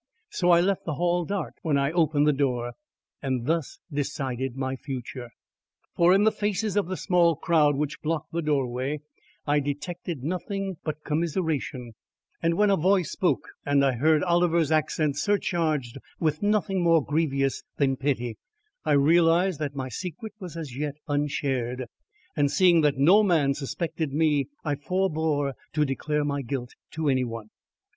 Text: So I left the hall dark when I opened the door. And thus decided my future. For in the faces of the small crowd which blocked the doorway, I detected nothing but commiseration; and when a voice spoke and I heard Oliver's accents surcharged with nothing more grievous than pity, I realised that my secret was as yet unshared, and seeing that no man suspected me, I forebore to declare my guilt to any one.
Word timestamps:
So 0.31 0.49
I 0.49 0.61
left 0.61 0.83
the 0.85 0.95
hall 0.95 1.25
dark 1.25 1.57
when 1.61 1.77
I 1.77 1.91
opened 1.91 2.25
the 2.25 2.33
door. 2.33 2.73
And 3.21 3.45
thus 3.45 3.77
decided 3.93 4.55
my 4.55 4.75
future. 4.75 5.29
For 5.95 6.11
in 6.11 6.23
the 6.23 6.31
faces 6.31 6.75
of 6.75 6.87
the 6.87 6.97
small 6.97 7.35
crowd 7.35 7.75
which 7.75 8.01
blocked 8.01 8.31
the 8.31 8.41
doorway, 8.41 9.01
I 9.45 9.59
detected 9.59 10.23
nothing 10.23 10.77
but 10.83 11.03
commiseration; 11.03 11.93
and 12.41 12.55
when 12.55 12.71
a 12.71 12.77
voice 12.77 13.11
spoke 13.11 13.49
and 13.63 13.85
I 13.85 13.91
heard 13.91 14.23
Oliver's 14.23 14.71
accents 14.71 15.21
surcharged 15.21 15.99
with 16.19 16.41
nothing 16.41 16.81
more 16.81 17.05
grievous 17.05 17.61
than 17.77 17.95
pity, 17.95 18.39
I 18.83 18.93
realised 18.93 19.59
that 19.59 19.75
my 19.75 19.89
secret 19.89 20.33
was 20.39 20.57
as 20.57 20.75
yet 20.75 20.95
unshared, 21.07 21.85
and 22.35 22.49
seeing 22.49 22.81
that 22.81 22.97
no 22.97 23.21
man 23.21 23.53
suspected 23.53 24.11
me, 24.13 24.47
I 24.65 24.73
forebore 24.77 25.53
to 25.73 25.85
declare 25.85 26.25
my 26.25 26.41
guilt 26.41 26.71
to 26.93 27.07
any 27.07 27.23
one. 27.23 27.51